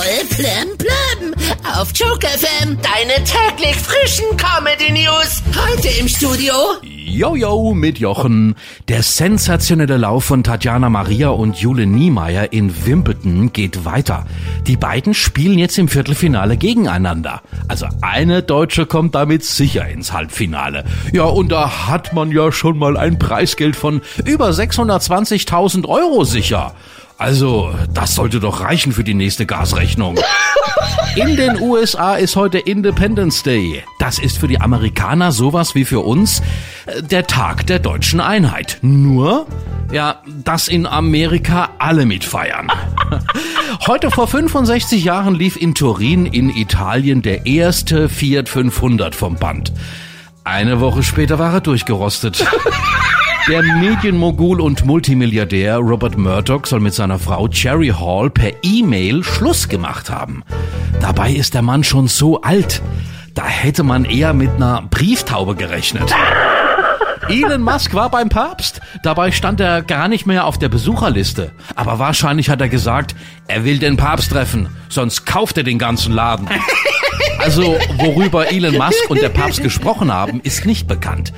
Voll 0.00 0.24
plem 0.30 0.78
plem 0.78 1.34
auf 1.78 1.90
Joke 1.94 2.26
FM. 2.26 2.78
Deine 2.80 3.22
täglich 3.22 3.76
frischen 3.76 4.24
Comedy 4.38 4.92
News. 4.92 5.42
Heute 5.54 5.88
im 6.00 6.08
Studio 6.08 6.54
Jojo 6.82 7.74
mit 7.74 7.98
Jochen. 7.98 8.54
Der 8.88 9.02
sensationelle 9.02 9.98
Lauf 9.98 10.24
von 10.24 10.42
Tatjana 10.42 10.88
Maria 10.88 11.28
und 11.28 11.56
Jule 11.56 11.84
Niemeyer 11.84 12.50
in 12.50 12.86
Wimbledon 12.86 13.52
geht 13.52 13.84
weiter. 13.84 14.24
Die 14.66 14.76
beiden 14.76 15.12
spielen 15.12 15.58
jetzt 15.58 15.76
im 15.76 15.88
Viertelfinale 15.88 16.56
gegeneinander. 16.56 17.42
Also 17.68 17.86
eine 18.00 18.42
Deutsche 18.42 18.86
kommt 18.86 19.14
damit 19.14 19.44
sicher 19.44 19.86
ins 19.86 20.14
Halbfinale. 20.14 20.84
Ja, 21.12 21.24
und 21.24 21.50
da 21.52 21.88
hat 21.88 22.14
man 22.14 22.30
ja 22.30 22.52
schon 22.52 22.78
mal 22.78 22.96
ein 22.96 23.18
Preisgeld 23.18 23.76
von 23.76 24.00
über 24.24 24.48
620.000 24.48 25.86
Euro 25.86 26.24
sicher. 26.24 26.74
Also, 27.20 27.74
das 27.92 28.14
sollte 28.14 28.40
doch 28.40 28.62
reichen 28.62 28.92
für 28.92 29.04
die 29.04 29.12
nächste 29.12 29.44
Gasrechnung. 29.44 30.18
In 31.16 31.36
den 31.36 31.60
USA 31.60 32.14
ist 32.14 32.34
heute 32.34 32.58
Independence 32.58 33.42
Day. 33.42 33.84
Das 33.98 34.18
ist 34.18 34.38
für 34.38 34.48
die 34.48 34.58
Amerikaner 34.58 35.30
sowas 35.30 35.74
wie 35.74 35.84
für 35.84 36.00
uns 36.00 36.40
äh, 36.86 37.02
der 37.02 37.26
Tag 37.26 37.66
der 37.66 37.78
deutschen 37.78 38.20
Einheit. 38.20 38.78
Nur, 38.80 39.46
ja, 39.92 40.22
dass 40.44 40.68
in 40.68 40.86
Amerika 40.86 41.72
alle 41.78 42.06
mitfeiern. 42.06 42.72
Heute 43.86 44.10
vor 44.10 44.26
65 44.26 45.04
Jahren 45.04 45.34
lief 45.34 45.60
in 45.60 45.74
Turin 45.74 46.24
in 46.24 46.48
Italien 46.48 47.20
der 47.20 47.44
erste 47.44 48.08
Fiat 48.08 48.48
500 48.48 49.14
vom 49.14 49.34
Band. 49.36 49.74
Eine 50.44 50.80
Woche 50.80 51.02
später 51.02 51.38
war 51.38 51.52
er 51.52 51.60
durchgerostet. 51.60 52.46
Der 53.48 53.62
Medienmogul 53.62 54.60
und 54.60 54.84
Multimilliardär 54.84 55.78
Robert 55.78 56.16
Murdoch 56.16 56.66
soll 56.66 56.80
mit 56.80 56.94
seiner 56.94 57.18
Frau 57.18 57.48
Cherry 57.48 57.88
Hall 57.88 58.30
per 58.30 58.52
E-Mail 58.62 59.24
Schluss 59.24 59.68
gemacht 59.68 60.10
haben. 60.10 60.44
Dabei 61.00 61.32
ist 61.32 61.54
der 61.54 61.62
Mann 61.62 61.82
schon 61.82 62.06
so 62.06 62.42
alt. 62.42 62.82
Da 63.34 63.46
hätte 63.46 63.82
man 63.82 64.04
eher 64.04 64.34
mit 64.34 64.50
einer 64.50 64.82
Brieftaube 64.90 65.54
gerechnet. 65.56 66.14
Elon 67.28 67.62
Musk 67.62 67.94
war 67.94 68.10
beim 68.10 68.28
Papst. 68.28 68.80
Dabei 69.02 69.30
stand 69.32 69.60
er 69.60 69.82
gar 69.82 70.08
nicht 70.08 70.26
mehr 70.26 70.46
auf 70.46 70.58
der 70.58 70.68
Besucherliste. 70.68 71.52
Aber 71.76 71.98
wahrscheinlich 71.98 72.50
hat 72.50 72.60
er 72.60 72.68
gesagt, 72.68 73.14
er 73.48 73.64
will 73.64 73.78
den 73.78 73.96
Papst 73.96 74.30
treffen, 74.30 74.68
sonst 74.88 75.26
kauft 75.26 75.56
er 75.56 75.64
den 75.64 75.78
ganzen 75.78 76.12
Laden. 76.12 76.48
Also, 77.38 77.78
worüber 77.96 78.52
Elon 78.52 78.76
Musk 78.76 79.08
und 79.08 79.22
der 79.22 79.30
Papst 79.30 79.62
gesprochen 79.62 80.12
haben, 80.12 80.40
ist 80.42 80.66
nicht 80.66 80.86
bekannt. 80.86 81.32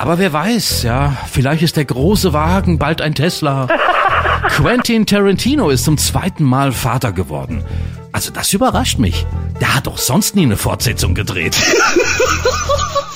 Aber 0.00 0.18
wer 0.18 0.32
weiß, 0.32 0.84
ja, 0.84 1.14
vielleicht 1.30 1.62
ist 1.62 1.76
der 1.76 1.84
große 1.84 2.32
Wagen 2.32 2.78
bald 2.78 3.02
ein 3.02 3.14
Tesla. 3.14 3.68
Quentin 4.48 5.04
Tarantino 5.04 5.68
ist 5.68 5.84
zum 5.84 5.98
zweiten 5.98 6.42
Mal 6.42 6.72
Vater 6.72 7.12
geworden. 7.12 7.62
Also 8.10 8.32
das 8.32 8.50
überrascht 8.54 8.98
mich. 8.98 9.26
Der 9.60 9.74
hat 9.74 9.86
doch 9.86 9.98
sonst 9.98 10.36
nie 10.36 10.44
eine 10.44 10.56
Fortsetzung 10.56 11.14
gedreht. 11.14 11.54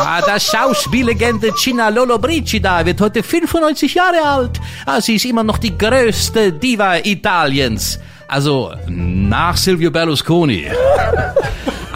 Ah, 0.00 0.20
das 0.20 0.44
Schauspiellegende 0.44 1.50
Gina 1.60 1.88
Lollobrigida 1.88 2.86
wird 2.86 3.00
heute 3.00 3.24
95 3.24 3.94
Jahre 3.94 4.22
alt. 4.22 4.60
Ah, 4.86 5.00
sie 5.00 5.16
ist 5.16 5.24
immer 5.24 5.42
noch 5.42 5.58
die 5.58 5.76
größte 5.76 6.52
Diva 6.52 6.98
Italiens. 6.98 7.98
Also 8.28 8.72
nach 8.86 9.56
Silvio 9.56 9.90
Berlusconi. 9.90 10.68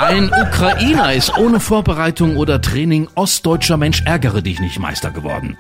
Ein 0.02 0.32
Ukrainer 0.32 1.12
ist 1.12 1.38
ohne 1.38 1.60
Vorbereitung 1.60 2.36
oder 2.36 2.60
Training 2.60 3.08
ostdeutscher 3.14 3.76
Mensch 3.76 4.02
ärgere 4.04 4.42
dich 4.42 4.58
nicht 4.58 4.80
Meister 4.80 5.12
geworden. 5.12 5.56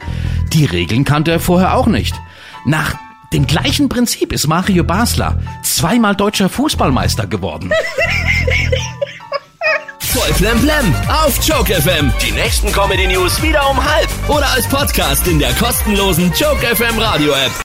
Die 0.52 0.64
Regeln 0.64 1.04
kannte 1.04 1.30
er 1.30 1.38
vorher 1.38 1.76
auch 1.76 1.86
nicht. 1.86 2.20
Nach 2.66 2.94
dem 3.32 3.46
gleichen 3.46 3.88
Prinzip 3.88 4.32
ist 4.32 4.48
Mario 4.48 4.82
Basler 4.82 5.38
zweimal 5.62 6.16
deutscher 6.16 6.48
Fußballmeister 6.48 7.28
geworden. 7.28 7.70
Voll 10.00 10.34
Flemblem 10.34 10.92
auf 11.06 11.38
Joke 11.46 11.72
FM. 11.72 12.12
Die 12.20 12.32
nächsten 12.32 12.72
Comedy 12.72 13.06
News 13.06 13.40
wieder 13.42 13.70
um 13.70 13.82
halb 13.82 14.08
oder 14.28 14.50
als 14.50 14.66
Podcast 14.66 15.24
in 15.28 15.38
der 15.38 15.52
kostenlosen 15.52 16.32
Joke 16.36 16.66
FM 16.74 16.98
Radio 16.98 17.30
App. 17.32 17.52